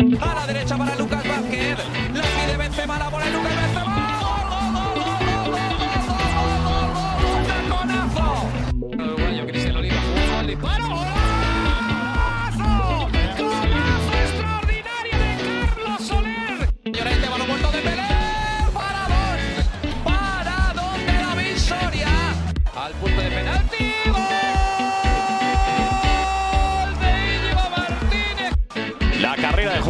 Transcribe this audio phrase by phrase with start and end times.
[0.00, 1.31] A la derecha para Lucas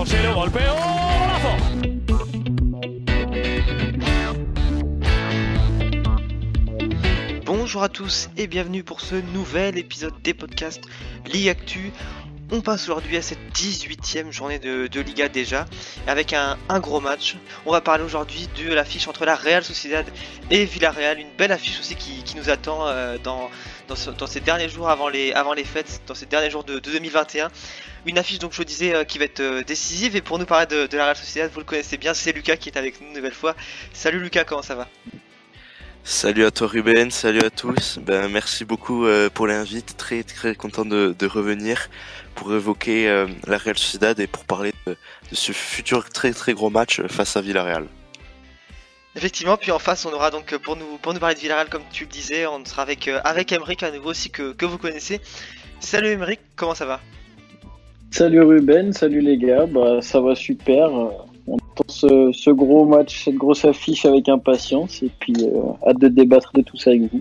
[0.04, 0.32] golazo.
[7.46, 10.82] Bonjour à tous et bienvenue pour ce nouvel épisode des podcasts
[11.32, 11.92] Ligue Actu.
[12.54, 15.64] On passe aujourd'hui à cette 18e journée de, Liga déjà,
[16.06, 17.36] avec un, gros match.
[17.64, 20.04] On va parler aujourd'hui de l'affiche entre la Real Sociedad
[20.50, 23.50] et Villarreal, une belle affiche aussi qui, nous attend euh, dans,
[23.88, 25.32] dans, ce- dans ces derniers jours avant les,
[25.64, 27.48] fêtes, dans ces derniers jours de, de 2021.
[28.04, 30.44] Une affiche donc je vous disais euh, qui va être euh, décisive et pour nous
[30.46, 33.00] parler de, de la Real Sociedad, vous le connaissez bien, c'est Lucas qui est avec
[33.00, 33.56] nous une nouvelle fois.
[33.94, 34.88] Salut Lucas, comment ça va?
[36.04, 38.00] Salut à toi Ruben, salut à tous.
[38.04, 39.96] Ben merci beaucoup euh, pour l'invite.
[39.96, 41.88] Très très content de, de revenir
[42.34, 46.54] pour évoquer euh, la Real Sociedad et pour parler de, de ce futur très très
[46.54, 47.86] gros match face à Villarreal.
[49.14, 51.68] Effectivement, puis en face, on aura donc euh, pour nous pour nous parler de Villarreal,
[51.68, 54.78] comme tu le disais, on sera avec euh, avec à nouveau aussi que, que vous
[54.78, 55.20] connaissez.
[55.78, 57.00] Salut Emeric, comment ça va?
[58.10, 60.90] Salut Ruben, salut les gars, bah ça va super.
[61.46, 65.98] On attend ce, ce gros match, cette grosse affiche avec impatience et puis euh, hâte
[65.98, 67.20] de débattre de tout ça avec vous.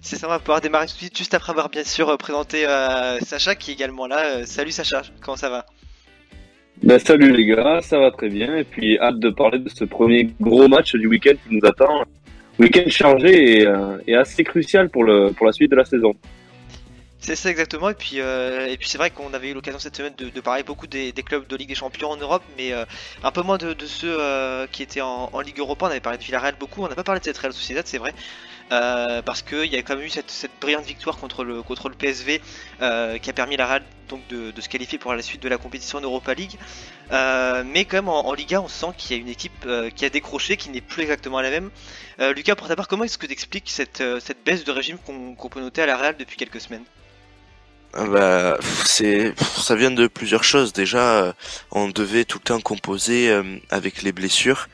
[0.00, 2.16] C'est ça, on va pouvoir démarrer tout de suite juste après avoir bien sûr euh,
[2.16, 4.24] présenté euh, Sacha qui est également là.
[4.24, 5.66] Euh, salut Sacha, comment ça va?
[6.82, 9.84] Ben, salut les gars, ça va très bien et puis hâte de parler de ce
[9.84, 12.04] premier gros match du week-end qui nous attend.
[12.58, 16.14] Week-end chargé et, euh, et assez crucial pour, le, pour la suite de la saison.
[17.18, 19.96] C'est ça exactement, et puis, euh, et puis c'est vrai qu'on avait eu l'occasion cette
[19.96, 22.84] semaine de, parler beaucoup des, clubs de Ligue des Champions en Europe, mais euh,
[23.24, 25.86] un peu moins de, ceux euh, qui étaient en, Ligue Europa.
[25.86, 27.98] On avait parlé de Villarreal beaucoup, on n'a pas parlé de cette Real Sociedad, c'est
[27.98, 28.14] vrai,
[28.68, 32.40] parce qu'il y a quand même eu cette, brillante victoire contre le, contre le PSV
[32.78, 35.58] qui a permis à la Real donc, de, se qualifier pour la suite de la
[35.58, 36.58] compétition en Europa League.
[37.10, 40.56] Mais quand même en, Liga, on sent qu'il y a une équipe qui a décroché,
[40.56, 41.70] qui n'est plus exactement la même.
[42.36, 45.48] Lucas, pour ta part, comment est-ce que tu expliques cette, cette baisse de régime qu'on
[45.48, 46.84] peut noter à la Real depuis quelques semaines?
[47.96, 50.74] Bah, pff, c'est, ça vient de plusieurs choses.
[50.74, 51.32] Déjà, euh,
[51.70, 54.68] on devait tout le temps composer euh, avec les blessures.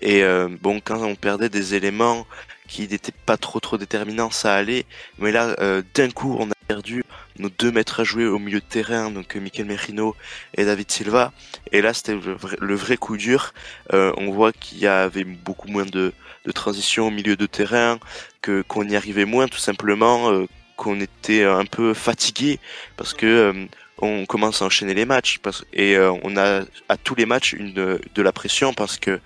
[0.00, 2.26] Et euh, bon, quand on perdait des éléments
[2.68, 4.86] qui n'étaient pas trop trop déterminants, ça allait.
[5.18, 5.54] Mais là,
[5.94, 7.04] d'un coup, on a perdu
[7.38, 10.16] nos deux maîtres à jouer au milieu de terrain, donc Mikel Merino
[10.56, 11.32] et David Silva.
[11.72, 13.52] Et là, c'était le vrai, coup dur.
[13.90, 16.14] On voit qu'il y avait beaucoup moins de,
[16.46, 17.98] de transition au milieu de terrain,
[18.40, 20.46] que qu'on y arrivait moins, tout simplement.
[20.82, 22.58] Qu'on était un peu fatigué
[22.96, 23.66] parce que euh,
[23.98, 25.38] on commence à enchaîner les matchs
[25.72, 29.20] et euh, on a à tous les matchs une de, la pression parce que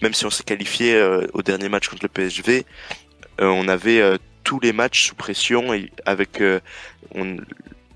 [0.00, 2.64] même si on s'est qualifié euh, au dernier match contre le PSV,
[3.40, 6.42] on avait tous les matchs sous pression et avec
[7.14, 7.36] on-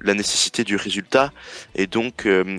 [0.01, 1.33] la nécessité du résultat
[1.75, 2.59] et donc on,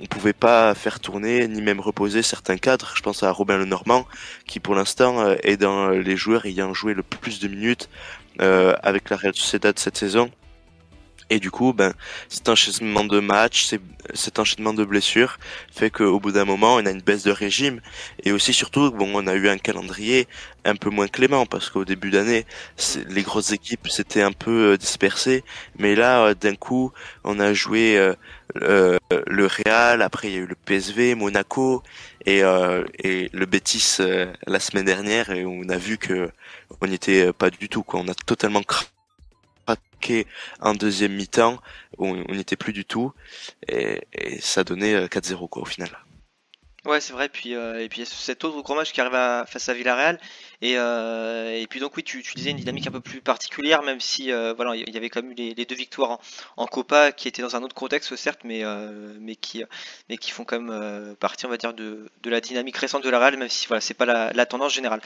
[0.00, 2.92] on pouvait pas faire tourner ni même reposer certains cadres.
[2.94, 4.06] Je pense à Robin Lenormand
[4.46, 7.88] qui pour l'instant est dans les joueurs ayant joué le plus de minutes
[8.38, 10.30] avec la Real Sociedad cette saison.
[11.32, 11.94] Et du coup, ben,
[12.28, 13.72] cet enchaînement de matchs,
[14.14, 15.38] cet enchaînement de blessures
[15.72, 17.80] fait qu'au bout d'un moment, on a une baisse de régime.
[18.24, 20.26] Et aussi, surtout, bon, on a eu un calendrier
[20.64, 22.46] un peu moins clément parce qu'au début d'année,
[23.08, 25.44] les grosses équipes s'étaient un peu euh, dispersées.
[25.78, 26.92] Mais là, euh, d'un coup,
[27.22, 28.14] on a joué euh,
[28.62, 31.82] euh, le Real, après il y a eu le PSV, Monaco
[32.26, 36.30] et, euh, et le Betis euh, la semaine dernière et on a vu que
[36.80, 38.00] on n'y était euh, pas du tout quoi.
[38.00, 40.26] On a totalement craqué
[40.60, 41.58] en deuxième mi-temps,
[41.98, 43.12] on n'y était plus du tout
[43.68, 45.90] et, et ça donnait euh, 4-0 quoi au final.
[46.86, 47.28] Ouais, c'est vrai.
[47.28, 49.68] Puis euh, et puis il y a cet autre gros match qui arrive à- face
[49.68, 50.18] à Villarreal.
[50.62, 53.82] Et euh, et puis donc oui, tu, tu disais une dynamique un peu plus particulière,
[53.82, 56.18] même si euh, voilà, il y avait quand même eu les, deux victoires
[56.56, 59.62] en, Copa qui étaient dans un autre contexte certes, mais euh, mais qui
[60.08, 63.04] mais qui font quand même euh, partie, on va dire, de, de la dynamique récente
[63.04, 65.00] de la Real, même si voilà, c'est pas la, tendance générale.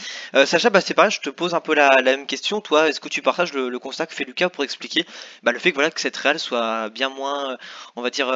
[0.47, 2.61] Sacha, bah c'est pareil, je te pose un peu la, même question.
[2.61, 5.05] Toi, est-ce que tu partages le, constat que fait Lucas pour expliquer
[5.43, 7.57] bah, le fait que voilà que cette Real soit bien moins,
[7.97, 8.33] on va dire,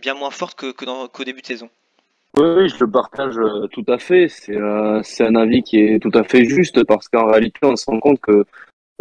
[0.00, 1.70] bien moins forte que, que qu'au début de saison?
[2.36, 4.28] Oui, je le partage euh, tout à fait.
[4.28, 7.86] C'est euh, un avis qui est tout à fait juste parce qu'en réalité, on se
[7.90, 8.44] rend compte que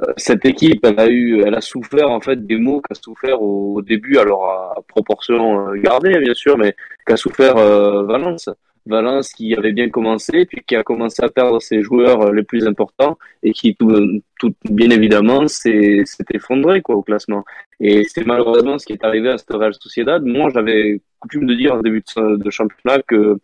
[0.02, 3.42] euh, cette équipe, elle a eu, elle a souffert en fait des maux qu'a souffert
[3.42, 8.50] au, début, alors à, à proportion euh, gardée bien sûr, mais qu'a souffert euh, Valence.
[8.90, 12.44] Valence qui avait bien commencé, puis qui a commencé à perdre ses joueurs euh, les
[12.44, 16.04] plus importants et qui tout, bien évidemment s'est
[16.34, 17.44] effondré quoi au classement.
[17.80, 20.22] Et c'est malheureusement ce qui est arrivé à cette Real Sociedad.
[20.24, 23.38] Moi, j'avais coutume de dire en début de, de championnat que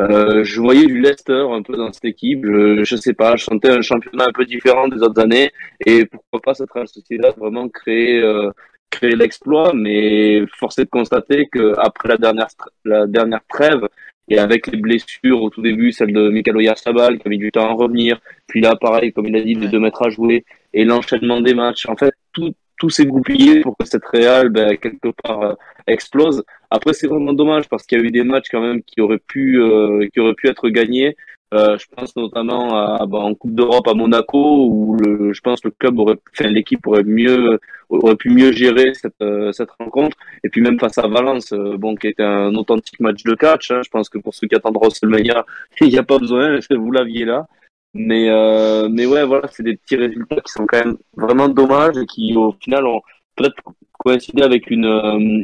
[0.00, 2.44] euh, je voyais du Leicester un peu dans cette équipe.
[2.44, 5.50] Je, je sais pas, je sentais un championnat un peu différent des autres années.
[5.84, 8.50] Et pourquoi pas cette Real Sociedad vraiment créer euh,
[8.90, 9.72] créer l'exploit?
[9.74, 12.48] Mais force est de constater que après la dernière
[12.84, 13.86] la dernière trêve
[14.28, 17.50] et avec les blessures au tout début, celle de Michael Oyarzabal qui a mis du
[17.50, 20.44] temps à revenir, puis là pareil comme il a dit les deux mètres à jouer
[20.72, 21.86] et l'enchaînement des matchs.
[21.86, 25.54] En fait, tout tout s'est goupillé pour que cette Real ben, quelque part euh,
[25.86, 26.42] explose.
[26.68, 29.22] Après, c'est vraiment dommage parce qu'il y a eu des matchs quand même qui auraient
[29.24, 31.16] pu, euh, qui auraient pu être gagnés.
[31.52, 35.62] Euh, je pense notamment à, bah, en Coupe d'Europe à Monaco où le, je pense
[35.64, 37.58] le club aurait, enfin l'équipe aurait mieux,
[37.90, 40.16] aurait pu mieux gérer cette, euh, cette rencontre.
[40.44, 43.70] Et puis même face à Valence, euh, bon, qui était un authentique match de catch.
[43.70, 45.44] Hein, je pense que pour ceux qui attendent WrestleMania,
[45.80, 47.46] il n'y a pas besoin, vous l'aviez là.
[47.94, 51.98] Mais euh, mais ouais, voilà, c'est des petits résultats qui sont quand même vraiment dommages
[51.98, 53.02] et qui au final ont
[53.36, 53.56] peut-être
[53.98, 54.86] coïncidé avec une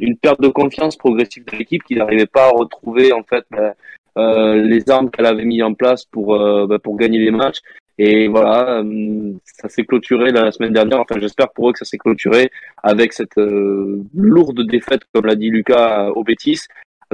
[0.01, 3.75] une perte de confiance progressive de l'équipe qui n'arrivait pas à retrouver en fait bah,
[4.55, 7.61] les armes qu'elle avait mis en place pour euh, bah, pour gagner les matchs.
[8.01, 11.01] Et voilà, euh, ça s'est clôturé la semaine dernière.
[11.01, 12.51] Enfin, j'espère pour eux que ça s'est clôturé
[12.83, 13.41] avec cette
[14.15, 16.61] lourde défaite, comme l'a dit Lucas, au Bétis.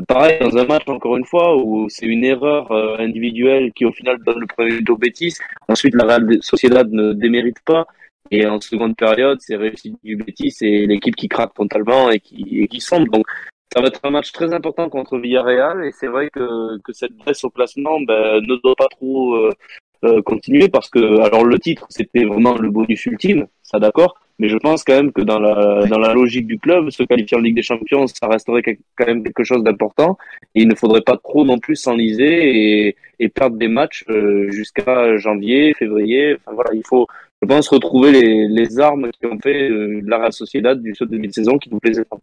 [0.08, 3.92] Pareil, dans un match, encore une fois, où c'est une erreur euh, individuelle qui, au
[3.92, 5.34] final, donne le premier but au Betis.
[5.68, 7.86] Ensuite, la Real Sociedad ne démérite pas.
[8.30, 12.62] Et en seconde période, c'est réussi du Betis et l'équipe qui craque totalement et qui,
[12.62, 13.12] et qui sombre.
[13.12, 13.26] Donc,
[13.74, 15.84] ça va être un match très important contre Villarreal.
[15.84, 19.50] Et c'est vrai que, que cette baisse au placement ben, ne doit pas trop euh,
[20.04, 24.16] euh, continuer parce que, alors, le titre, c'était vraiment le bonus ultime, ça d'accord.
[24.38, 27.36] Mais je pense quand même que dans la, dans la logique du club, se qualifier
[27.36, 30.18] en Ligue des Champions, ça resterait quand même quelque chose d'important.
[30.54, 35.16] Il ne faudrait pas trop non plus s'enliser et, et perdre des matchs euh, jusqu'à
[35.18, 36.34] janvier, février.
[36.34, 37.06] Enfin voilà, il faut,
[37.42, 41.06] je pense, retrouver les, les armes qui ont fait euh, la Real Sociedad du saut
[41.06, 42.18] de demi-saison qui nous plaisait pas.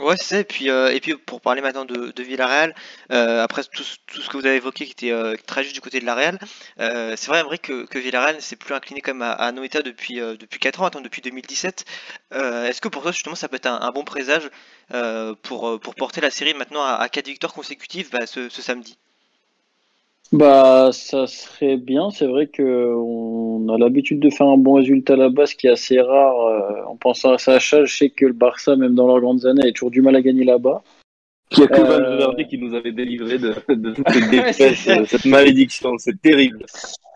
[0.00, 0.38] Ouais, c'est ça.
[0.40, 2.74] Et puis, euh, et puis pour parler maintenant de, de Villarreal,
[3.12, 5.82] euh, après tout, tout, ce que vous avez évoqué qui était euh, très juste du
[5.82, 6.38] côté de la Real,
[6.80, 10.18] euh, c'est vrai, vrai que, que Villarreal s'est plus incliné comme à, à Noeta depuis,
[10.20, 11.84] euh, depuis 4 ans, attends, depuis 2017.
[12.32, 14.48] Euh, Est-ce que pour toi, justement, ça peut être un, bon présage
[15.42, 18.98] pour, pour porter la série maintenant à, à 4 victoires consécutives bah, ce, ce samedi?
[20.32, 22.10] Bah, ça serait bien.
[22.10, 25.70] C'est vrai que on a l'habitude de faire un bon résultat là-bas, ce qui est
[25.70, 26.46] assez rare.
[26.46, 29.68] Euh, en pensant à Sacha, je sais que le Barça, même dans leurs grandes années,
[29.68, 30.82] a toujours du mal à gagner là-bas.
[31.52, 35.24] Il n'y a que Valverde qui nous avait délivré de, de cette détresse, euh, cette
[35.24, 35.98] malédiction.
[35.98, 36.64] C'est terrible.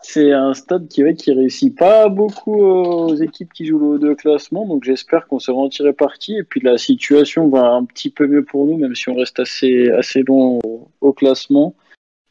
[0.01, 3.97] C'est un stade qui, ouais, qui réussit pas beaucoup aux équipes qui jouent le haut
[3.97, 6.35] de classement, donc j'espère qu'on sera en tiré parti.
[6.35, 9.39] Et puis la situation va un petit peu mieux pour nous, même si on reste
[9.39, 11.73] assez, assez long au, au classement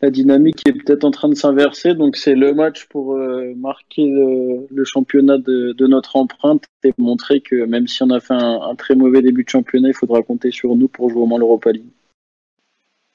[0.05, 1.95] la dynamique est peut-être en train de s'inverser.
[1.95, 7.65] Donc c'est le match pour euh, marquer le, championnat de, notre empreinte et montrer que
[7.65, 10.77] même si on a fait un, très mauvais début de championnat, il faudra compter sur
[10.77, 11.89] nous pour jouer au moins l'Europa League.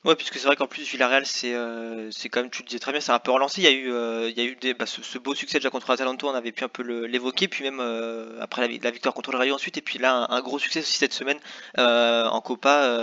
[0.06, 3.12] Ouais, puisque c'est vrai qu'en plus Villarreal, c'est euh, tu le disais très bien, c'est
[3.12, 3.62] un peu relancé.
[3.62, 6.64] Il y a eu, euh, bah, ce, beau succès déjà contre Atalanta, on avait pu
[6.64, 10.00] un peu l'évoquer, puis même euh, après la, victoire contre le Rayo ensuite, et puis
[10.00, 11.38] là un, gros succès aussi cette semaine
[11.76, 12.98] en Copa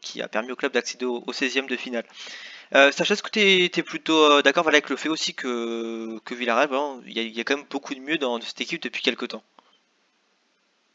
[0.00, 2.04] qui a permis au club d'accéder au, au 16e de finale.
[2.74, 6.34] Euh, Sacha, est-ce que tu es, plutôt euh, d'accord avec le fait aussi que, que
[6.34, 6.70] Villarreal,
[7.06, 9.42] il y, a quand même beaucoup de mieux dans cette équipe depuis quelques temps?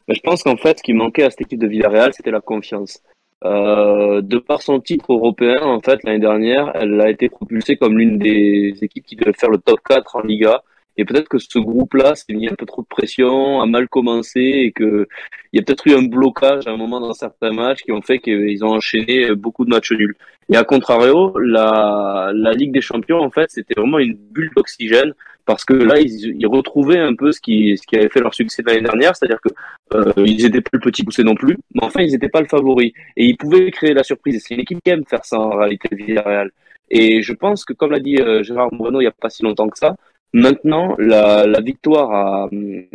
[0.07, 3.03] Je pense qu'en fait, ce qui manquait à cette équipe de Villarreal, c'était la confiance.
[3.45, 7.98] Euh, de par son titre européen, en fait, l'année dernière, elle a été propulsée comme
[7.98, 10.63] l'une des équipes qui devait faire le top 4 en Liga.
[10.98, 14.39] Et peut-être que ce groupe-là s'est mis un peu trop de pression, a mal commencé
[14.39, 15.08] et que
[15.54, 18.01] il y a peut-être eu un blocage à un moment dans certains matchs qui ont
[18.01, 20.16] fait qu'ils ont enchaîné beaucoup de matchs nuls.
[20.50, 25.13] Et à contrario, la, la Ligue des Champions, en fait, c'était vraiment une bulle d'oxygène
[25.48, 28.34] parce que là, ils, ils, retrouvaient un peu ce qui, ce qui avait fait leur
[28.34, 29.50] succès l'année dernière, c'est-à-dire que
[29.96, 32.48] euh, ils étaient plus le petit poussé non plus, mais enfin, ils n'étaient pas le
[32.48, 34.36] favori et ils pouvaient créer la surprise.
[34.36, 36.51] Et c'est une équipe qui aime faire ça en réalité, Villarreal.
[36.89, 39.44] Et je pense que, comme l'a dit euh, Gérard Moreno il n'y a pas si
[39.44, 39.96] longtemps que ça,
[40.34, 42.50] maintenant la, la victoire à,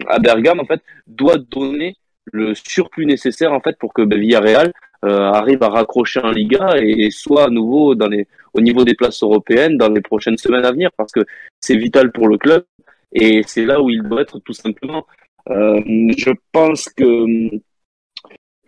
[0.08, 1.96] à Bergame en fait doit donner
[2.32, 4.72] le surplus nécessaire en fait pour que Villarreal
[5.04, 8.94] euh, arrive à raccrocher en Liga et soit à nouveau dans les, au niveau des
[8.94, 11.20] places européennes dans les prochaines semaines à venir parce que
[11.60, 12.64] c'est vital pour le club
[13.12, 15.06] et c'est là où il doit être tout simplement.
[15.50, 15.80] Euh,
[16.16, 17.26] je pense que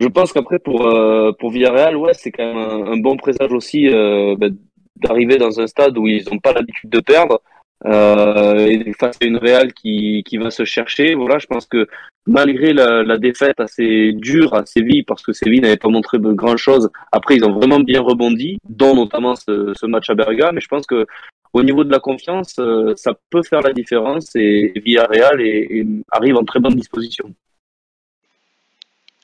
[0.00, 3.52] je pense qu'après pour euh, pour Villarreal ouais c'est quand même un, un, bon présage
[3.52, 4.56] aussi euh, ben,
[4.96, 7.40] d'arriver dans un stade où ils n'ont pas l'habitude de perdre
[7.86, 11.14] euh, et face à une Real qui, qui va se chercher.
[11.14, 11.86] Voilà, je pense que
[12.26, 16.56] malgré la, la défaite assez dure à Séville, parce que Séville n'avait pas montré grand
[16.56, 20.54] chose, après ils ont vraiment bien rebondi, dont notamment ce, ce match à Bergame.
[20.54, 21.06] Mais je pense que
[21.52, 25.86] au niveau de la confiance, euh, ça peut faire la différence et Villarreal et, et
[26.10, 27.32] arrive en très bonne disposition.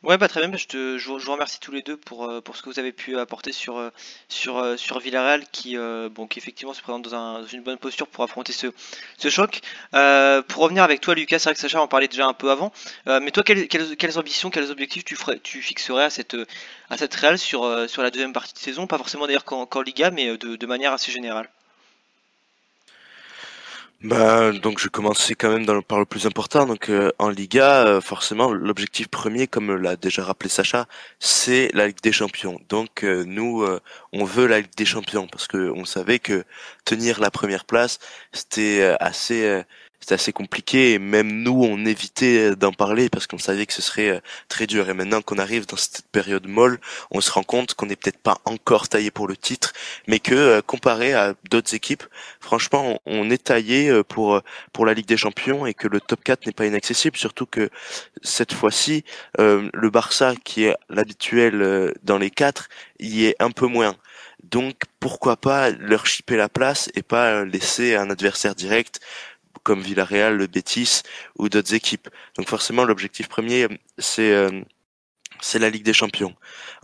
[0.03, 0.57] Ouais, bah très bien.
[0.57, 2.91] Je, te, je, vous remercie tous les deux pour, euh, pour ce que vous avez
[2.93, 3.91] pu apporter sur, euh,
[4.29, 8.25] sur, euh, sur Villarreal, qui, bon, effectivement se présente dans, un, une bonne posture pour
[8.25, 8.69] affronter ce,
[9.19, 9.61] ce choc.
[9.93, 12.73] pour revenir avec toi, Lucas, c'est vrai que Sacha en parlait déjà un peu avant.
[13.07, 16.37] mais toi, quelles, quelles, quelles, ambitions, quels objectifs tu, ferais, tu fixerais à cette,
[16.89, 18.87] à cette Real sur, sur la deuxième partie de saison?
[18.87, 21.51] Pas forcément d'ailleurs qu'en Liga, mais de, de manière assez générale.
[24.03, 26.65] Bah, donc je commencer quand même dans par le plus important.
[26.65, 30.87] Donc euh, en Liga, euh, forcément, l'objectif premier, comme l'a déjà rappelé Sacha,
[31.19, 32.59] c'est la Ligue des Champions.
[32.71, 33.67] Donc euh, nous,
[34.13, 36.45] on veut la Ligue des Champions parce que on savait que
[36.87, 37.99] tenir la première place,
[38.33, 39.63] c'était assez
[40.01, 43.83] c'était assez compliqué et même nous on évitait d'en parler parce qu'on savait que ce
[43.83, 44.89] serait euh, très dur.
[44.89, 46.81] Et maintenant qu'on arrive dans cette période molle
[47.11, 49.73] on se rend compte qu'on n'est peut-être pas encore taillé pour le titre
[50.07, 52.05] mais que euh, comparé à d'autres équipes
[52.41, 54.41] franchement on est taillé euh, pour
[54.73, 57.17] pour la Ligue des Champions et que le top 4 n'est pas inaccessible.
[57.17, 57.71] Surtout que
[58.23, 59.05] cette fois-ci
[59.39, 63.97] le Barça qui est l'habituel dans les quatre y est un peu moins.
[64.45, 69.01] Donc pourquoi pas leur chipper la place et pas laisser un adversaire direct
[69.63, 71.03] comme Villarreal, le Betis
[71.39, 72.09] ou d'autres équipes.
[72.37, 74.63] Donc forcément, l'objectif premier, c'est euh,
[75.41, 76.35] c'est la Ligue des Champions.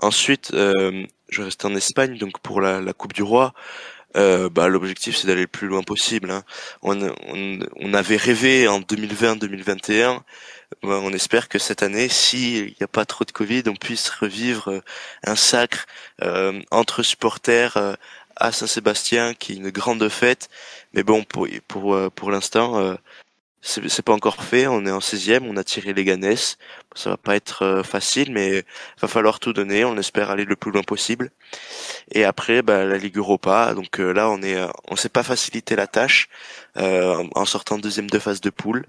[0.00, 3.52] Ensuite, euh, je reste en Espagne, donc pour la, Coupe du Roi.
[4.16, 6.30] Euh, bah, l'objectif c'est d'aller le plus loin possible.
[6.30, 6.42] Hein.
[6.80, 10.20] On, on, on, avait rêvé en 2020-2021.
[10.82, 14.08] Bah, on espère que cette année, s'il n'y a pas trop de Covid, on puisse
[14.08, 14.82] revivre
[15.24, 15.86] un sacre
[16.22, 17.96] euh, entre supporters
[18.36, 20.48] à Saint-Sébastien, qui est une grande fête.
[20.92, 22.94] Mais bon, pour pour euh, pour l'instant, euh,
[23.62, 24.66] c'est pas encore fait.
[24.66, 26.58] On est en 16e, on a tiré les Ganesses.
[26.94, 28.64] Ça va pas être euh, facile, mais
[29.00, 29.84] va falloir tout donner.
[29.84, 31.30] On espère aller le plus loin possible.
[32.12, 33.74] Et après, bah, la Ligue Europa.
[33.74, 34.56] Donc là, on est,
[34.88, 36.28] on s'est pas facilité la tâche
[36.76, 38.84] en sortant deuxième de phase de poule.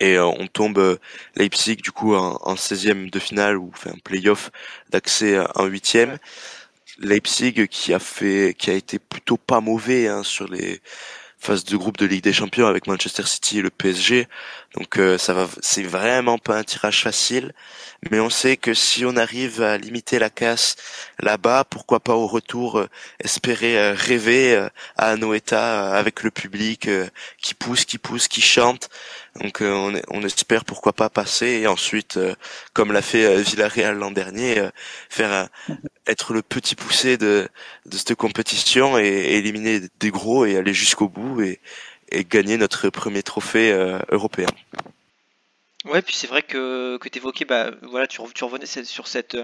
[0.00, 0.98] Et on tombe
[1.36, 4.50] Leipzig du coup en, en 16e de finale ou un playoff
[4.90, 6.18] d'accès en huitième.
[7.00, 10.80] Leipzig qui a fait, qui a été plutôt pas mauvais hein, sur les
[11.40, 14.28] phases de groupe de Ligue des Champions avec Manchester City et le PSG.
[14.76, 17.52] Donc euh, ça va, c'est vraiment pas un tirage facile,
[18.10, 20.76] mais on sait que si on arrive à limiter la casse
[21.18, 22.88] là-bas, pourquoi pas au retour euh,
[23.24, 26.88] espérer euh, rêver à Noeta avec le public
[27.38, 28.90] qui pousse, qui pousse, qui chante.
[29.40, 32.18] Donc on, on, espère pourquoi pas passer et ensuite,
[32.74, 34.68] comme l'a fait Villarreal l'an dernier,
[35.08, 35.48] faire
[36.10, 37.48] être le petit poussé de,
[37.90, 41.60] cette compétition et, éliminer des gros et aller jusqu'au bout et,
[42.28, 44.48] gagner notre premier trophée euh, européen.
[45.84, 49.38] Ouais, puis c'est vrai que, que tu évoquais, bah, voilà, tu, revenais sur cette,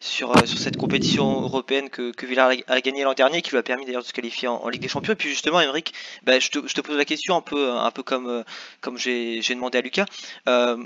[0.00, 3.58] sur, euh, sur cette compétition européenne que, que Villarreal a gagné l'an dernier, qui lui
[3.58, 5.12] a permis d'ailleurs de se qualifier en, Ligue des Champions.
[5.12, 5.94] Et puis justement, Émeric,
[6.24, 8.44] bah, je, te, pose la question un peu, un peu comme,
[8.80, 10.06] comme j'ai demandé à Lucas.
[10.48, 10.76] Euh,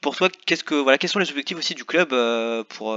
[0.00, 2.10] pour toi, qu'est-ce que, voilà, quels sont les objectifs aussi du club
[2.68, 2.96] pour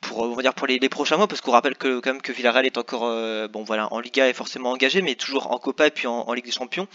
[0.00, 3.04] pour on pour les, prochains mois parce qu'on rappelle que même que Villarreal est encore
[3.04, 6.32] euh, bon voilà en Liga est forcément engagé mais toujours en Copa et puis en,
[6.32, 6.88] Ligue des Champions.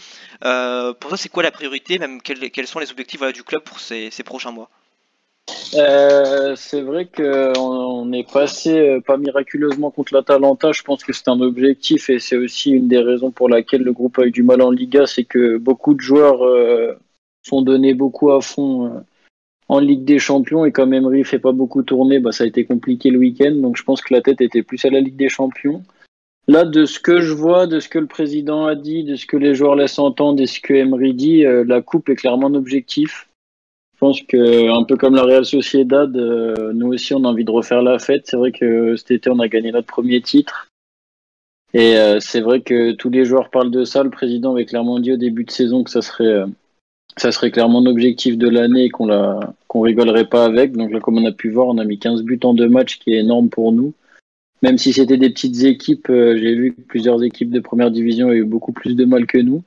[0.44, 3.80] Euh, pour toi c'est quoi la priorité même quels, sont les objectifs du club pour
[3.80, 4.68] ces, prochains mois?
[5.74, 10.72] Euh, c'est vrai qu'on est passé pas miraculeusement contre l'Atalanta.
[10.72, 13.92] Je pense que c'est un objectif et c'est aussi une des raisons pour laquelle le
[13.92, 16.40] groupe a eu du mal en Liga, c'est que beaucoup de joueurs
[17.42, 19.04] sont donnés beaucoup à fond
[19.68, 22.64] en Ligue des Champions et comme Emery fait pas beaucoup tourner, bah, ça a été
[22.64, 23.52] compliqué le week-end.
[23.52, 25.82] Donc je pense que la tête était plus à la Ligue des Champions.
[26.48, 29.26] Là, de ce que je vois, de ce que le président a dit, de ce
[29.26, 32.46] que les joueurs laissent entendre et ce que Emery dit, euh, la coupe est clairement
[32.46, 33.28] un objectif.
[33.94, 37.44] Je pense que un peu comme la Real Sociedad, euh, nous aussi on a envie
[37.44, 38.26] de refaire la fête.
[38.26, 40.68] C'est vrai que cet été on a gagné notre premier titre.
[41.74, 44.04] Et euh, c'est vrai que tous les joueurs parlent de ça.
[44.04, 46.44] Le président avait clairement dit au début de saison que ça serait
[47.16, 49.40] ça serait clairement un objectif de l'année qu'on la,
[49.74, 50.72] rigolerait pas avec.
[50.72, 52.98] Donc là, comme on a pu voir, on a mis 15 buts en deux matchs,
[52.98, 53.94] qui est énorme pour nous.
[54.62, 58.28] Même si c'était des petites équipes, euh, j'ai vu que plusieurs équipes de première division
[58.28, 59.62] ont eu beaucoup plus de mal que nous.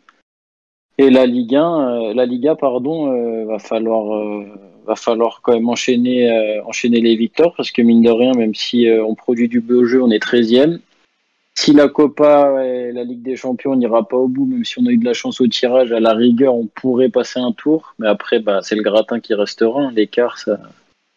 [0.98, 4.44] Et la Ligue 1, euh, la Liga, pardon, euh, va falloir,
[4.86, 6.30] va falloir quand même enchaîner,
[6.66, 10.02] enchaîner les victoires parce que mine de rien, même si on produit du beau jeu,
[10.02, 10.80] on est 13e.
[11.62, 14.86] Si la Copa et la Ligue des Champions n'ira pas au bout, même si on
[14.86, 17.96] a eu de la chance au tirage, à la rigueur, on pourrait passer un tour.
[18.00, 19.92] Mais après, bah, c'est le gratin qui restera.
[19.92, 20.58] L'écart, ça,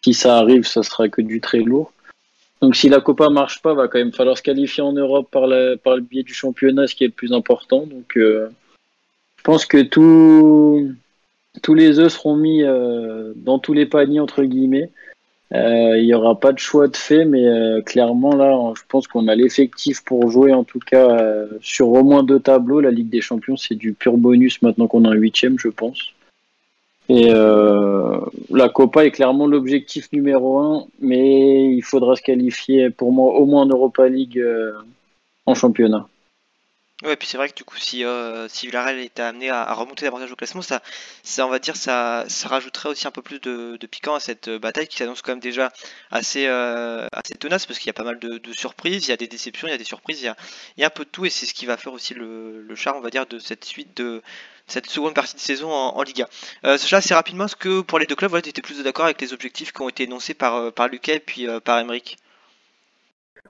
[0.05, 1.93] si ça arrive, ça sera que du très lourd.
[2.61, 5.45] Donc si la Copa marche pas, va quand même falloir se qualifier en Europe par,
[5.85, 7.87] par le biais du championnat, ce qui est le plus important.
[7.87, 8.49] Donc euh,
[9.37, 10.89] je pense que tous
[11.69, 14.91] les œufs seront mis euh, dans tous les paniers entre guillemets.
[15.55, 19.07] Euh, il n'y aura pas de choix de fait, mais euh, clairement là, je pense
[19.07, 22.81] qu'on a l'effectif pour jouer en tout cas euh, sur au moins deux tableaux.
[22.81, 26.13] La Ligue des Champions, c'est du pur bonus maintenant qu'on a un huitième, je pense.
[27.09, 33.35] Et la Copa est clairement l'objectif numéro un, mais il faudra se qualifier pour moi
[33.35, 34.43] au moins en Europa League
[35.45, 36.09] en championnat.
[37.03, 40.05] Ouais, puis c'est vrai que du coup, si, euh, si Villarreal était amené à, remonter
[40.05, 40.81] davantage au classement, ça,
[41.25, 44.47] ça, on va dire, ça, ça rajouterait aussi un peu plus de, piquant à cette
[44.47, 45.73] euh, bataille qui s'annonce quand même déjà
[46.13, 49.17] assez, euh, assez tenace parce qu'il y a pas mal de, surprises, il y a
[49.17, 50.27] des déceptions, il y a des surprises, il
[50.79, 52.75] y a, un peu de tout et c'est ce qui va faire aussi le, le
[52.77, 54.23] charme, on va dire, de cette suite de
[54.69, 56.29] cette seconde partie de saison en, Liga.
[56.65, 59.07] Euh, Sacha, assez rapidement, est-ce que pour les deux clubs, voilà, tu étais plus d'accord
[59.07, 62.17] avec les objectifs qui ont été énoncés par, euh, par Lucas et puis par Emeric?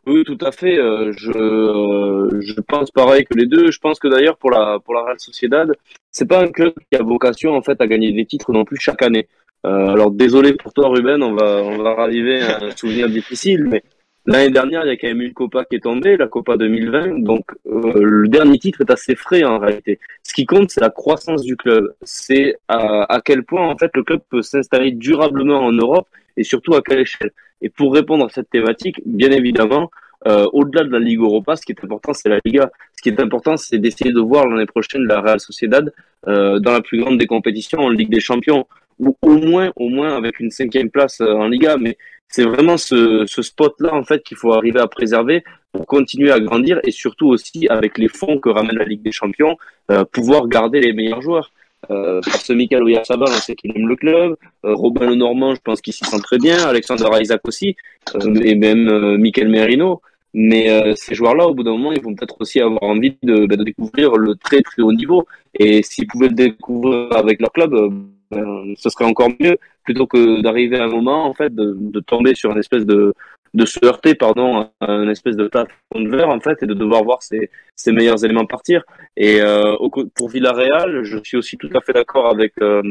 [0.06, 0.78] Oui, tout à fait.
[0.78, 3.70] euh, je, euh, je pense pareil que les deux.
[3.70, 5.70] Je pense que d'ailleurs pour la pour la Real Sociedad,
[6.10, 8.78] c'est pas un club qui a vocation en fait à gagner des titres non plus
[8.80, 9.28] chaque année.
[9.64, 13.82] Euh, alors désolé pour toi Ruben, on va on va raviver un souvenir difficile, mais
[14.26, 17.22] l'année dernière il y a quand même une Copa qui est tombée, la Copa 2020.
[17.22, 19.98] Donc euh, le dernier titre est assez frais en réalité.
[20.22, 21.94] Ce qui compte c'est la croissance du club.
[22.02, 26.44] C'est à, à quel point en fait le club peut s'installer durablement en Europe et
[26.44, 27.32] surtout à quelle échelle.
[27.60, 29.90] Et pour répondre à cette thématique, bien évidemment,
[30.26, 32.70] euh, au-delà de la Ligue Europa, ce qui est important, c'est la Liga.
[32.96, 35.92] Ce qui est important, c'est d'essayer de voir l'année prochaine la Real Sociedad
[36.28, 38.66] euh, dans la plus grande des compétitions, en Ligue des Champions,
[38.98, 41.76] ou au moins, au moins avec une cinquième place euh, en Liga.
[41.76, 41.96] Mais
[42.32, 46.80] c'est vraiment ce, spot-là en fait qu'il faut arriver à préserver pour continuer à grandir
[46.82, 49.56] et surtout aussi avec les fonds que ramène la Ligue des Champions,
[49.90, 51.52] euh, pouvoir garder les meilleurs joueurs.
[51.90, 54.36] Euh, parce que Michael Oyarzabal, on sait qu'il aime le club.
[54.64, 56.64] Euh, Robin Lenormand, je pense qu'il s'y sent très bien.
[56.66, 57.76] Alexander Isaac aussi.
[58.14, 60.00] Euh, et même Michael Merino.
[60.34, 63.46] Mais euh, ces joueurs-là, au bout d'un moment, ils vont peut-être aussi avoir envie de,
[63.46, 65.26] bah, de découvrir le très très haut niveau.
[65.58, 67.90] Et s'ils pouvaient le découvrir avec leur club, euh,
[68.30, 72.00] ben, ce serait encore mieux, plutôt que d'arriver à un moment, en fait, de, de
[72.00, 73.14] tomber sur une espèce de,
[73.54, 76.74] de se heurter, pardon, à une espèce de plafond de verre, en fait, et de
[76.74, 78.82] devoir voir ses, ses meilleurs éléments partir.
[79.16, 79.76] Et euh,
[80.14, 82.82] pour Villarreal, je suis aussi tout à fait d'accord avec euh,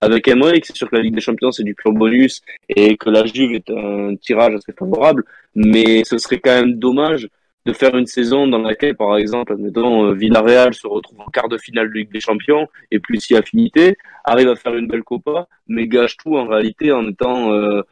[0.00, 0.64] avec Emmerich.
[0.66, 3.52] C'est sûr que la Ligue des Champions c'est du pur bonus et que la Juve
[3.52, 5.24] est un tirage assez favorable,
[5.54, 7.28] mais ce serait quand même dommage
[7.66, 11.48] de faire une saison dans laquelle, par exemple, admettons, euh, Villarreal se retrouve en quart
[11.48, 15.02] de finale de Ligue des Champions et plus si affinité, arrive à faire une belle
[15.02, 17.82] Copa, mais gâche tout en réalité en étant euh,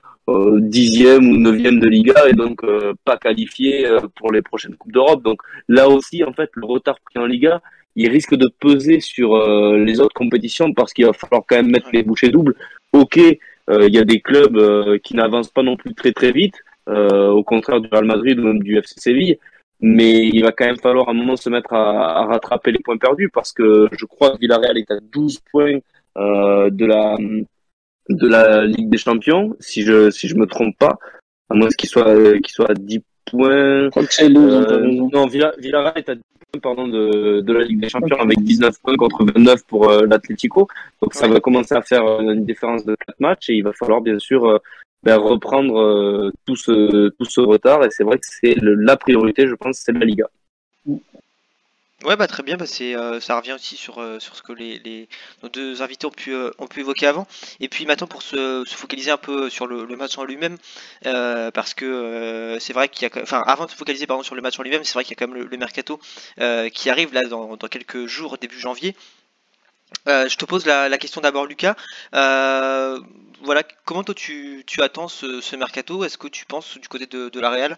[0.61, 4.93] dixième ou neuvième de Liga et donc euh, pas qualifié euh, pour les prochaines coupes
[4.93, 5.23] d'Europe.
[5.23, 7.61] Donc là aussi, en fait, le retard pris en Liga,
[7.97, 11.71] il risque de peser sur euh, les autres compétitions parce qu'il va falloir quand même
[11.71, 12.55] mettre les bouchées doubles.
[12.93, 16.33] Ok, euh, il y a des clubs euh, qui n'avancent pas non plus très très
[16.33, 16.57] vite,
[16.89, 19.39] euh, au contraire du Real Madrid ou même du FC Séville.
[19.81, 22.81] Mais il va quand même falloir à un moment se mettre à, à rattraper les
[22.81, 25.79] points perdus parce que je crois que Villarreal est à 12 points
[26.17, 27.17] euh, de la
[28.09, 30.99] de la Ligue des Champions, si je si je me trompe pas,
[31.51, 33.85] à moins qu'il soit qu'il soit à 10 points.
[33.85, 36.89] Je crois que c'est 12, hein, Euh, non, Villa- Villarreal est à 10 points pardon,
[36.89, 40.67] de, de la Ligue des Champions avec 19 points contre 29 pour euh, l'Atlético.
[41.03, 43.73] Donc ça va commencer à faire euh, une différence de 4 matchs et il va
[43.75, 44.59] falloir bien sûr euh,
[45.03, 47.85] ben, reprendre tout ce tout ce retard.
[47.85, 50.27] Et c'est vrai que c'est la priorité, je pense, c'est la Liga.
[52.05, 54.53] Ouais, bah très bien, bah c'est, euh, ça revient aussi sur, euh, sur ce que
[54.53, 55.09] les, les,
[55.43, 57.27] nos deux invités ont pu, euh, ont pu évoquer avant.
[57.59, 60.59] Et puis maintenant, pour se, se focaliser un peu sur le, match en lui-même,
[61.03, 64.43] parce que c'est vrai qu'il y a, enfin, avant de se focaliser pardon, sur le
[64.43, 65.99] match en lui-même, c'est vrai qu'il y a quand même le, mercato
[66.73, 68.95] qui arrive là dans, dans quelques jours, début janvier.
[70.07, 71.75] Je te pose la, question d'abord, Lucas.
[72.13, 76.05] Voilà, comment toi tu, tu attends ce, ce mercato?
[76.05, 77.77] Est-ce que tu penses du côté de, de la Real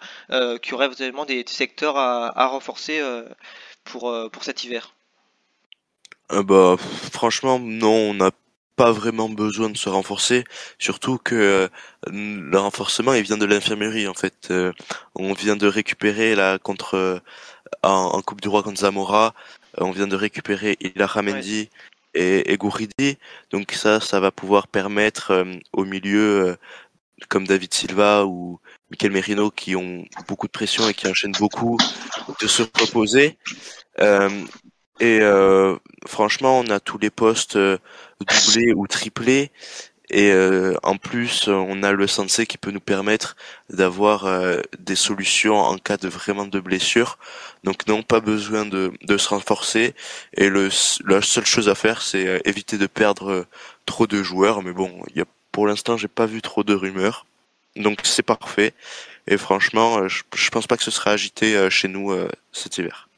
[0.60, 3.00] qu'il y aurait vraiment des, secteurs à, renforcer
[3.90, 4.94] pour, euh, pour cet hiver
[6.32, 6.76] Euh, bah,
[7.12, 8.30] franchement, non, on n'a
[8.76, 10.44] pas vraiment besoin de se renforcer,
[10.78, 11.68] surtout que euh,
[12.06, 14.52] le renforcement, il vient de l'infirmerie, en fait.
[15.14, 17.20] On vient de récupérer, là, contre,
[17.82, 19.34] en, en Coupe du Roi contre Zamora,
[19.78, 21.68] on vient de récupérer Ilara Mendy
[22.14, 23.18] et, et Gouridi,
[23.50, 26.56] donc ça, ça va pouvoir permettre euh, au milieu,
[27.28, 31.76] comme David Silva ou Mikel Merino, qui ont beaucoup de pression et qui enchaînent beaucoup,
[32.40, 33.38] de se reposer.
[34.00, 34.30] Euh,
[34.98, 37.78] et euh, franchement, on a tous les postes euh,
[38.20, 39.50] doublés ou triplés.
[40.12, 43.36] Et euh, en plus, on a le sensei qui peut nous permettre
[43.68, 47.16] d'avoir euh, des solutions en cas de vraiment de blessure.
[47.62, 49.94] Donc non, pas besoin de, de se renforcer.
[50.36, 50.68] Et le,
[51.06, 53.46] la seule chose à faire, c'est euh, éviter de perdre
[53.86, 54.62] trop de joueurs.
[54.62, 57.26] Mais bon, il y a, pour l'instant, j'ai pas vu trop de rumeurs.
[57.76, 58.74] Donc c'est parfait.
[59.26, 62.28] Et franchement, euh, je, je pense pas que ce sera agité euh, chez nous euh,
[62.52, 63.08] cet hiver.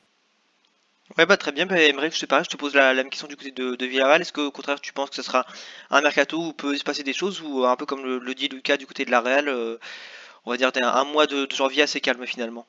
[1.18, 1.66] Ouais, bah très bien.
[1.66, 4.22] Bah, je te pareil, je te pose la, même question du côté de, de Villarreal.
[4.22, 5.46] Est-ce que, au contraire, tu penses que ce sera
[5.90, 8.78] un mercato où peut se passer des choses ou un peu comme le, dit Lucas
[8.78, 9.50] du côté de la Real,
[10.44, 12.66] on va dire un, mois de janvier assez calme finalement?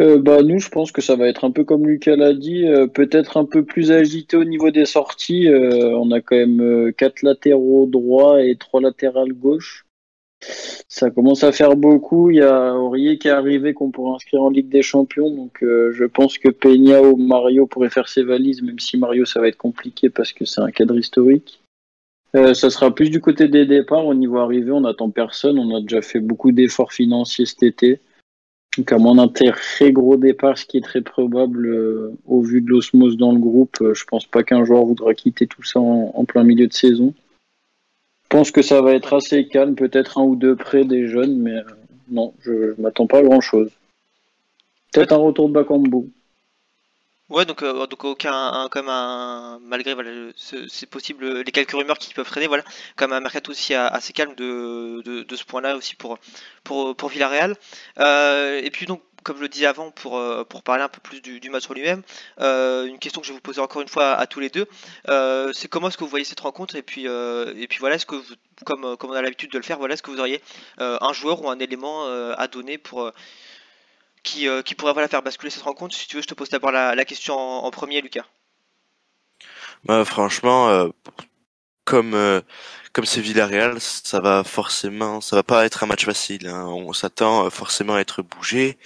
[0.00, 2.66] Euh, bah nous, je pense que ça va être un peu comme Lucas l'a dit,
[2.66, 5.48] euh, peut-être un peu plus agité au niveau des sorties.
[5.48, 9.86] Euh, on a quand même euh, quatre latéraux droits et trois latérales gauche.
[10.88, 12.30] Ça commence à faire beaucoup.
[12.30, 15.60] Il y a Aurier qui est arrivé qu'on pourrait inscrire en Ligue des Champions, donc
[15.62, 19.48] je pense que Peña ou Mario pourraient faire ses valises, même si Mario ça va
[19.48, 21.62] être compliqué parce que c'est un cadre historique.
[22.34, 24.04] Ça sera plus du côté des départs.
[24.04, 25.58] Au niveau arrivé, on n'attend personne.
[25.58, 28.00] On a déjà fait beaucoup d'efforts financiers cet été.
[28.76, 32.60] Donc à moins d'un très gros départ, ce qui est très probable euh, au vu
[32.60, 35.78] de l'osmose dans le groupe, euh, je pense pas qu'un joueur voudra quitter tout ça
[35.78, 37.14] en, plein milieu de saison.
[38.24, 41.38] Je pense que ça va être assez calme, peut-être un ou deux prêts des jeunes,
[41.38, 41.62] mais euh,
[42.10, 43.70] non, je, je m'attends pas à grand chose.
[44.92, 46.10] Peut-être un retour de Bakambu.
[47.34, 51.98] Ouais, donc, euh, donc aucun, un, comme un, malgré voilà, c'est possible, les quelques rumeurs
[51.98, 52.62] qui peuvent traîner, voilà,
[52.94, 56.18] comme un mercato aussi assez calme de, de, de ce point-là aussi pour,
[56.62, 57.56] pour, pour Villarreal.
[57.98, 61.00] Euh, et puis donc, comme je le disais avant, pour, euh, pour parler un peu
[61.00, 62.02] plus du, match en lui-même,
[62.40, 64.68] euh, une question que je vais vous poser encore une fois à, tous les deux,
[65.08, 66.76] euh, c'est comment est-ce que vous voyez cette rencontre?
[66.76, 69.58] Et puis, euh, et puis voilà, est-ce que vous, comme, comme on a l'habitude de
[69.58, 70.40] le faire, voilà, est-ce que vous auriez
[70.80, 73.10] euh, un joueur ou un élément euh, à donner pour euh,
[74.24, 76.48] qui, euh, qui pourrait voilà, faire basculer cette rencontre Si tu veux, je te pose
[76.48, 78.24] d'abord la, question en, en premier, Lucas.
[79.84, 80.88] Bah, franchement, euh,
[81.84, 82.40] comme euh,
[82.92, 86.46] comme c'est Villarreal, ça va forcément, ça va pas être un match facile.
[86.46, 86.64] hein.
[86.66, 88.78] On s'attend euh, forcément à être bougé.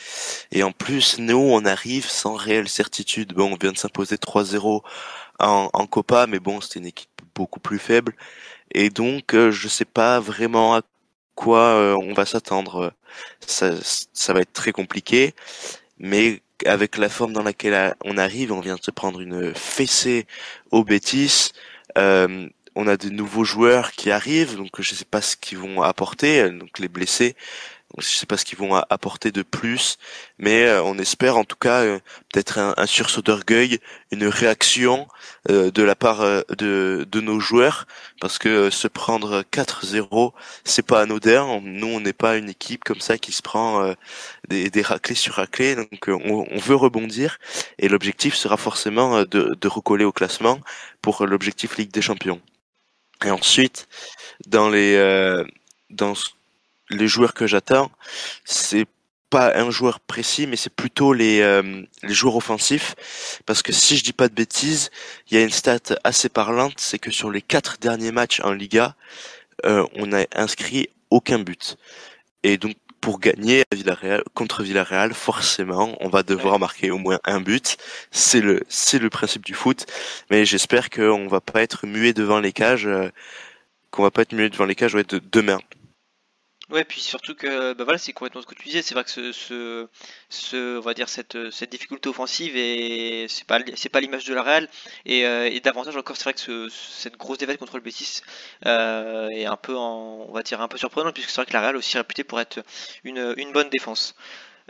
[0.50, 3.34] Et en plus, nous, on arrive sans réelle certitude.
[3.34, 4.82] Bon, on vient de s'imposer 3-0
[5.40, 8.14] en, en Copa, mais bon, c'était une équipe beaucoup plus faible.
[8.72, 10.82] Et donc, euh, je sais pas vraiment à
[11.46, 12.92] euh, on va s'attendre.
[13.46, 13.72] Ça,
[14.12, 15.34] ça va être très compliqué.
[15.98, 20.26] Mais avec la forme dans laquelle on arrive, on vient de se prendre une fessée
[20.70, 21.52] au Betis.
[21.96, 25.82] Euh, on a de nouveaux joueurs qui arrivent, donc je sais pas ce qu'ils vont
[25.82, 27.34] apporter, euh, donc les blessés,
[27.96, 29.96] je sais pas ce qu'ils vont apporter de plus,
[30.38, 31.98] mais euh, on espère en tout cas euh,
[32.32, 33.78] peut-être un, un sursaut d'orgueil,
[34.12, 35.08] une réaction
[35.50, 36.20] euh, de la part
[36.58, 37.86] de, de nos joueurs,
[38.20, 41.60] parce que se prendre 4-0, c'est pas anodin.
[41.62, 43.94] Nous, on n'est pas une équipe comme ça qui se prend
[44.48, 47.38] des, des raclés sur raclés, donc on, on veut rebondir,
[47.78, 50.60] et l'objectif sera forcément de, de recoller au classement
[51.02, 52.40] pour l'objectif Ligue des Champions.
[53.24, 53.88] Et ensuite,
[54.46, 55.44] dans les euh,
[55.90, 56.34] dans s-
[56.90, 57.90] les joueurs que j'attends,
[58.44, 58.86] c'est
[59.30, 62.94] pas un joueur précis, mais c'est plutôt les euh, les joueurs offensifs,
[63.46, 64.90] parce que si je dis pas de bêtises,
[65.30, 68.52] il y a une stat assez parlante, c'est que sur les quatre derniers matchs en
[68.52, 68.94] Liga,
[69.66, 71.76] euh, on n'a inscrit aucun but.
[72.42, 77.20] Et donc pour gagner à Villarreal, contre Villarreal, forcément, on va devoir marquer au moins
[77.24, 77.76] un but.
[78.10, 79.86] C'est le c'est le principe du foot
[80.30, 83.10] mais j'espère qu'on va pas être muet devant les cages, euh,
[83.90, 85.58] qu'on va pas être muet devant les cages ouais, de demain.
[86.70, 88.82] Ouais, puis surtout que bah voilà, c'est complètement ce que tu disais.
[88.82, 89.88] C'est vrai que ce, ce,
[90.28, 94.34] ce- on va dire cette, cette difficulté offensive et c'est pas c'est pas l'image de
[94.34, 94.68] la Real
[95.06, 98.20] et, euh, et davantage encore c'est vrai que ce- cette grosse défaite contre le Betis
[98.66, 101.54] euh, est un peu en, on va dire un peu surprenante puisque c'est vrai que
[101.54, 102.62] la Real est aussi réputée pour être
[103.02, 104.14] une, une bonne défense.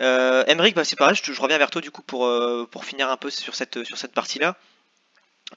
[0.01, 3.11] Euh, Emeric, bah c'est pareil, je reviens vers toi du coup pour euh, pour finir
[3.11, 4.57] un peu sur cette sur cette partie-là.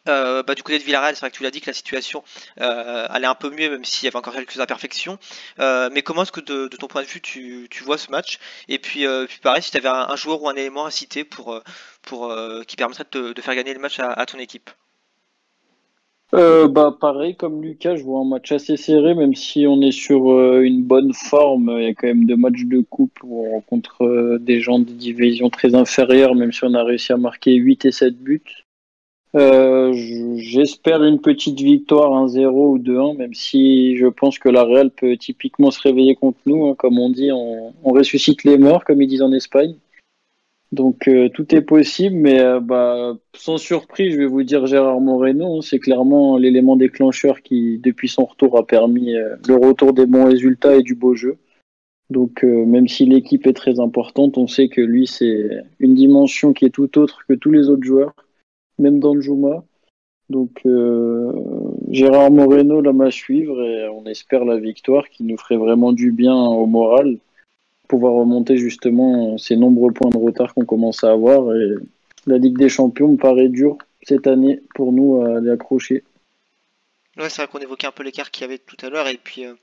[0.08, 2.24] Euh, bah, du côté de Villarreal, c'est vrai que tu l'as dit que la situation
[2.60, 5.18] euh, allait un peu mieux, même s'il y avait encore quelques imperfections.
[5.60, 8.40] Euh, mais comment est-ce que de, ton point de vue tu, vois ce match?
[8.68, 9.06] Et puis,
[9.44, 11.62] pareil, si tu avais un, joueur ou un élément à citer pour,
[12.68, 14.70] qui permettrait de, faire gagner le match à, ton équipe?
[16.34, 20.62] Bah pareil comme Lucas, je vois un match assez serré, même si on est sur
[20.62, 21.76] une bonne forme.
[21.78, 24.86] Il y a quand même deux matchs de coupe où on rencontre des gens de
[24.86, 28.64] divisions très inférieures, même si on a réussi à marquer 8 et 7 buts.
[29.36, 29.94] Euh,
[30.38, 35.16] J'espère une petite victoire 1-0 ou 2-1, même si je pense que la Real peut
[35.16, 36.68] typiquement se réveiller contre nous.
[36.68, 36.76] hein.
[36.78, 39.76] Comme on dit, on, ressuscite les morts, comme ils disent en Espagne.
[40.72, 45.02] Donc euh, tout est possible, mais euh, bah, sans surprise, je vais vous dire Gérard
[45.02, 45.58] Moreno.
[45.58, 45.62] hein.
[45.62, 50.76] c'est clairement l'élément déclencheur qui, depuis son retour, a permis le retour des bons résultats
[50.76, 51.38] et du beau jeu.
[52.10, 56.66] Donc même si l'équipe est très importante, on sait que lui, c'est une dimension qui
[56.66, 58.14] est tout autre que tous les autres joueurs,
[58.80, 59.64] même dans le Juma.
[60.30, 61.32] Donc euh,
[61.90, 66.12] Gérard Moreno, l'homme à suivre, et on espère la victoire qui nous ferait vraiment du
[66.12, 67.18] bien au moral
[67.92, 71.54] pouvoir remonter justement ces nombreux points de retard qu'on commence à avoir.
[71.54, 71.76] Et
[72.26, 76.06] la Ligue des Champions me paraît dur cette année pour nous à les accrocher.
[77.18, 79.20] Ouais, c'est vrai qu'on évoquait un peu l'écart qu'il y avait tout à l'heure, et
[79.22, 79.56] puis euh,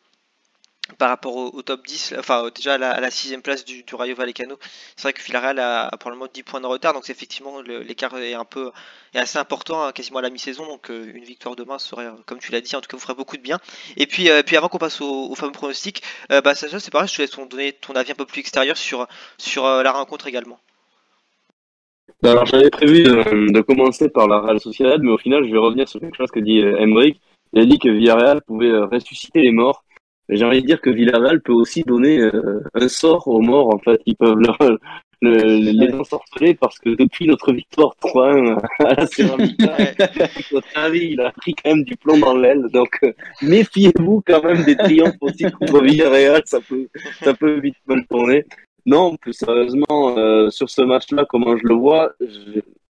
[0.97, 4.59] par rapport au, top 10, enfin déjà à la, sixième place du, Rayo Vallecano,
[4.97, 8.17] c'est vrai que Villarreal a, a probablement 10 points de retard, donc effectivement le- l'écart
[8.19, 8.71] est un peu
[9.15, 12.39] est assez important, hein, quasiment à la mi-saison, donc euh, une victoire demain serait, comme
[12.39, 13.59] tu l'as dit, en tout cas vous ferait beaucoup de bien.
[13.97, 17.09] Et puis, euh, puis avant qu'on passe au, fameux pronostic, euh, bah Sacha, c'est pareil,
[17.09, 19.07] je te laisse donner ton avis un peu plus extérieur sur,
[19.39, 20.59] sur euh, la rencontre également.
[22.23, 25.59] Bah, alors j'avais prévu de, commencer par la Real Sociedad, mais au final je vais
[25.59, 27.21] revenir sur quelque chose que dit Emmerich.
[27.55, 29.85] Il a dit que Villarreal pouvait ressusciter les morts.
[30.29, 32.21] J'ai envie de dire que Villarreal peut aussi donner
[32.75, 34.01] un sort aux morts, en fait.
[34.07, 34.59] Ils peuvent leur,
[35.23, 41.55] le, les ensorceler parce que depuis notre victoire 3-1 à la avis, il a pris
[41.55, 42.67] quand même du plomb dans l'aile.
[42.73, 43.13] Donc, euh,
[43.43, 46.89] méfiez-vous quand même des triomphes aussi contre Villarreal, ça peut,
[47.23, 48.45] ça peut vite mal tourner.
[48.87, 52.13] Non, plus sérieusement, euh, sur ce match-là, comment je le vois,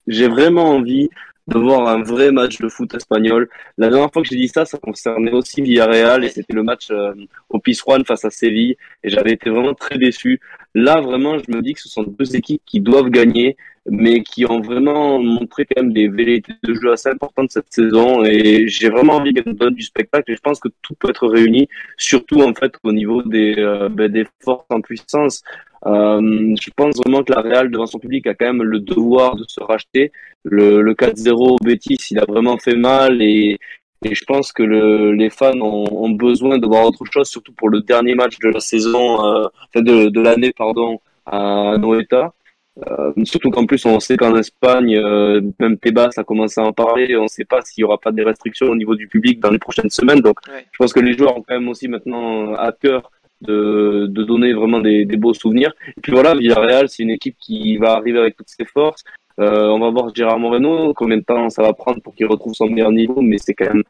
[0.07, 1.09] j'ai vraiment envie
[1.47, 3.49] de voir un vrai match de foot espagnol.
[3.79, 6.89] La dernière fois que j'ai dit ça, ça concernait aussi Villarreal et c'était le match
[6.91, 7.15] euh,
[7.49, 10.41] au Pizjuan face à Séville et j'avais été vraiment très déçu.
[10.75, 13.57] Là, vraiment, je me dis que ce sont deux équipes qui doivent gagner,
[13.89, 18.25] mais qui ont vraiment montré quand même des velléités de jeu assez importantes cette saison
[18.25, 21.29] et j'ai vraiment envie qu'elles donne du spectacle et je pense que tout peut être
[21.29, 25.43] réuni, surtout en fait au niveau des, euh, ben, des forces en puissance.
[25.87, 29.37] Euh, je pense vraiment que la Real, devant son public, a quand même le devoir
[29.37, 30.11] de se racheter.
[30.43, 33.59] Le, le 4-0 Betis, il a vraiment fait mal et,
[34.05, 37.53] et je pense que le, les fans ont, ont, besoin de voir autre chose, surtout
[37.53, 42.33] pour le dernier match de la saison, euh, de, de l'année, pardon, à Noeta.
[42.79, 46.73] Euh, surtout qu'en plus, on sait qu'en Espagne, euh, même Tebas a commencé à en
[46.73, 47.17] parler.
[47.17, 49.51] On ne sait pas s'il y aura pas des restrictions au niveau du public dans
[49.51, 50.21] les prochaines semaines.
[50.21, 50.67] Donc, Ouais.
[50.73, 53.11] je pense que les joueurs ont quand même aussi maintenant à cœur
[53.41, 55.73] de, de donner vraiment des, des beaux souvenirs.
[55.97, 59.05] Et puis voilà, Villarreal, c'est une équipe qui va arriver avec toutes ses forces.
[59.39, 62.55] Euh, on va voir Gérard Moreno, combien de temps ça va prendre pour qu'il retrouve
[62.55, 63.83] son meilleur niveau, mais c'est quand même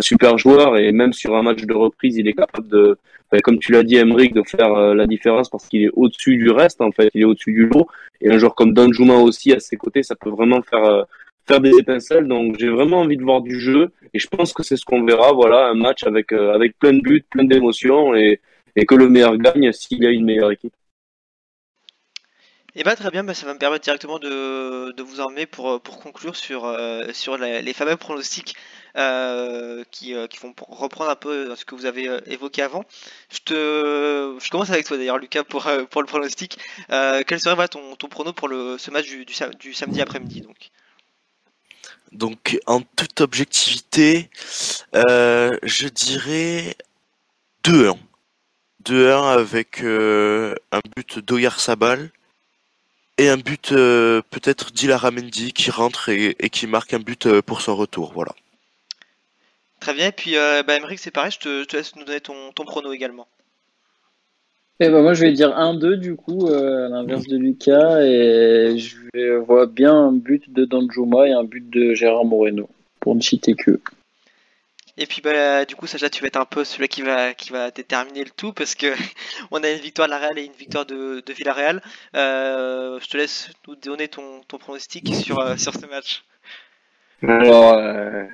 [0.00, 2.98] super joueur et même sur un match de reprise, il est capable de,
[3.30, 6.36] enfin, comme tu l'as dit, Emeric, de faire euh, la différence parce qu'il est au-dessus
[6.36, 7.86] du reste, en fait, il est au-dessus du lot.
[8.20, 11.02] Et un joueur comme Danjuma aussi à ses côtés, ça peut vraiment faire euh,
[11.46, 12.26] faire des étincelles.
[12.26, 15.04] Donc j'ai vraiment envie de voir du jeu et je pense que c'est ce qu'on
[15.04, 15.32] verra.
[15.32, 18.40] Voilà, un match avec euh, avec plein de buts, plein d'émotions et
[18.76, 20.74] et que le meilleur gagne s'il y a une meilleure équipe.
[22.76, 25.80] Et bah très bien, bah, ça va me permettre directement de, de vous emmener pour,
[25.80, 26.76] pour conclure sur,
[27.12, 28.56] sur les fameux pronostics
[28.94, 32.84] qui, euh, qui vont reprendre un peu ce que vous avez euh, évoqué avant.
[33.30, 36.58] Je te, commence avec toi d'ailleurs Lucas pour, euh, le pronostic.
[36.90, 40.00] Euh, quel serait ton, ton prono pour le, ce match du, du, sam- du samedi
[40.00, 40.70] après-midi donc?
[42.12, 44.30] Donc, en toute objectivité,
[44.94, 46.76] euh, je dirais
[47.64, 47.96] 2-1.
[48.84, 52.10] 2-1 avec euh, un but d'Oyarzabal
[53.18, 57.42] et un but euh, peut-être d'Ilaramendi qui rentre et, et qui marque un but euh,
[57.42, 58.12] pour son retour.
[58.12, 58.34] Voilà.
[59.84, 62.22] Très bien, et puis euh, bah, c'est pareil, je te, je te laisse nous donner
[62.22, 63.28] ton, ton prono également.
[64.80, 68.78] Eh ben moi je vais dire 1-2 du coup, euh, à l'inverse de Lucas, et
[68.78, 72.66] je vois bien un but de Danjuma et un but de Gérard Moreno,
[72.98, 73.78] pour ne citer que.
[74.96, 77.50] Et puis bah, du coup Sacha tu vas être un peu celui qui va qui
[77.50, 78.86] va déterminer le tout parce que
[79.50, 81.82] on a une victoire de la Real et une victoire de, de Villarreal.
[82.16, 86.24] Euh, je te laisse nous donner ton, ton pronostic sur, euh, sur ce match.
[87.28, 88.24] Alors, euh,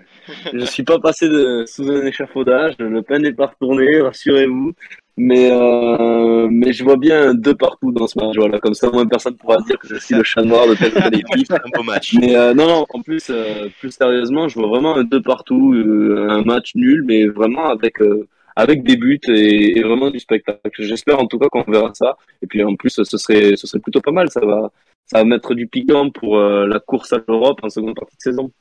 [0.53, 4.72] je suis pas passé de, sous un échafaudage, le pain n'est pas retourné, rassurez-vous.
[5.16, 8.37] Mais, euh, mais je vois bien un deux partout dans ce match.
[8.37, 11.14] Voilà, comme ça, moins personne pourra dire que je suis le chat noir de telle
[11.14, 11.50] équipe.
[11.53, 12.14] Un beau match.
[12.18, 15.74] Mais euh, non, non, en plus, euh, plus sérieusement, je vois vraiment un deux partout,
[15.74, 18.26] euh, un match nul, mais vraiment avec euh,
[18.57, 20.70] avec des buts et, et vraiment du spectacle.
[20.79, 22.16] J'espère en tout cas qu'on verra ça.
[22.40, 24.31] Et puis en plus, ce serait ce serait plutôt pas mal.
[24.31, 24.70] Ça va
[25.11, 28.22] ça va mettre du piquant pour euh, la course à l'Europe en seconde partie de
[28.22, 28.53] saison.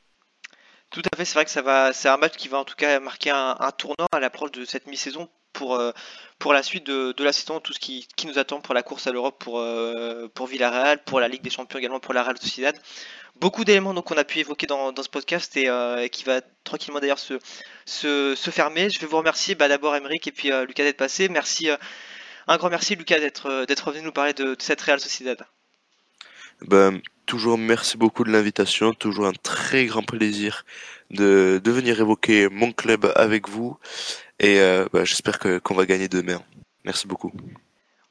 [0.92, 2.76] Tout à fait, c'est vrai que ça va, c'est un match qui va en tout
[2.76, 5.92] cas marquer un, un tournant à l'approche de cette mi-saison pour, euh,
[6.40, 8.82] pour la suite de, de la saison, tout ce qui, qui nous attend pour la
[8.82, 12.24] course à l'Europe pour, euh, pour Villarreal, pour la Ligue des Champions également pour la
[12.24, 12.76] Real Sociedad.
[13.36, 16.42] Beaucoup d'éléments qu'on a pu évoquer dans, dans ce podcast et, euh, et qui va
[16.64, 17.36] tranquillement d'ailleurs se,
[17.86, 18.90] se, se fermer.
[18.90, 21.30] Je vais vous remercier bah, d'abord Emeric et puis Lucas d'être passé.
[21.30, 21.70] Merci,
[22.48, 25.46] un grand merci Lucas d'être d'être venu nous parler de, de cette Real Sociedad.
[26.62, 30.66] Ben, toujours merci beaucoup de l'invitation, toujours un très grand plaisir
[31.12, 33.78] de, de venir évoquer mon club avec vous
[34.40, 36.42] et euh, ben, j'espère que qu'on va gagner demain.
[36.86, 37.32] Merci beaucoup.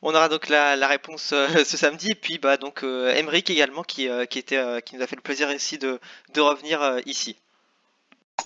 [0.03, 3.51] On aura donc la, la réponse euh, ce samedi et puis bah donc euh, Emeric
[3.51, 5.99] également qui, euh, qui était euh, qui nous a fait le plaisir ici de,
[6.33, 7.35] de revenir euh, ici.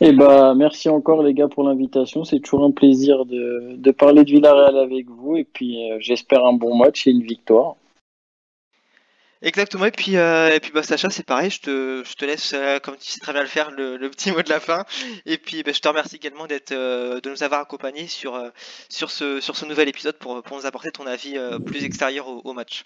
[0.00, 4.24] Eh bah merci encore les gars pour l'invitation, c'est toujours un plaisir de, de parler
[4.24, 7.76] de Villarreal avec vous, et puis euh, j'espère un bon match et une victoire.
[9.42, 12.54] Exactement et puis euh, et puis bah Sacha c'est pareil je te, je te laisse
[12.54, 14.84] euh, comme tu sais très bien le faire le, petit mot de la fin
[15.26, 18.40] et puis bah, je te remercie également euh, de nous avoir accompagnés sur
[18.88, 22.52] sur ce sur ce nouvel épisode pour, pour nous apporter ton avis plus extérieur au,
[22.52, 22.84] match.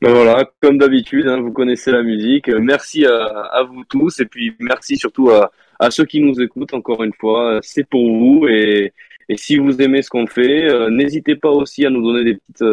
[0.00, 2.48] Ben voilà, comme d'habitude, hein, vous connaissez la musique.
[2.48, 7.04] Merci à, vous tous et puis merci surtout à, à ceux qui nous écoutent encore
[7.04, 7.60] une fois.
[7.62, 8.92] C'est pour vous et,
[9.28, 12.64] et si vous aimez ce qu'on fait, n'hésitez pas aussi à nous donner des petites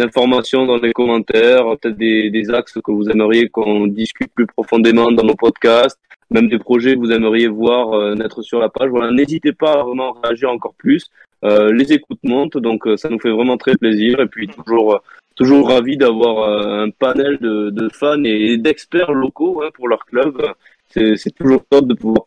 [0.00, 5.24] informations dans les commentaires, peut-être des, axes que vous aimeriez qu'on discute plus profondément dans
[5.24, 5.98] nos podcasts,
[6.30, 8.90] même des projets que vous aimeriez voir euh, naître sur la page.
[8.90, 11.06] Voilà, n'hésitez pas à vraiment réagir encore plus.
[11.44, 14.20] Euh, les écoutes montent, donc ça nous fait vraiment très plaisir.
[14.20, 15.02] Et puis toujours,
[15.36, 20.42] toujours ravi d'avoir un panel de, fans et d'experts locaux hein, pour leur club.
[20.88, 22.24] C'est toujours top de pouvoir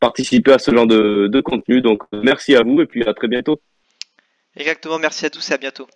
[0.00, 1.80] participer à ce genre de contenu.
[1.80, 3.60] Donc merci à vous et puis à très bientôt.
[4.56, 5.86] Exactement, merci à tous et à bientôt.